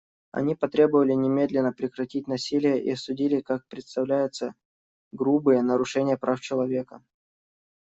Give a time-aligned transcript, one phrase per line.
[0.31, 4.55] Они потребовали немедленно прекратить насилие и осудили, как представляется,
[5.11, 7.03] грубые нарушения прав человека.